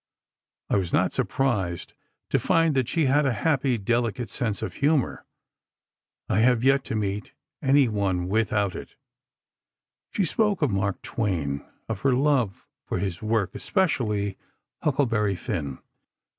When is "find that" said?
2.39-2.87